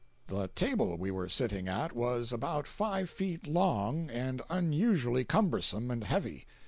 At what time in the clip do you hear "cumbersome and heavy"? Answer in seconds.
5.25-6.47